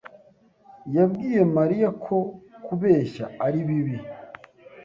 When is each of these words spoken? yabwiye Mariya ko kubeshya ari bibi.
yabwiye 0.95 1.41
Mariya 1.57 1.89
ko 2.03 2.17
kubeshya 2.65 3.25
ari 3.45 3.59
bibi. 3.67 3.97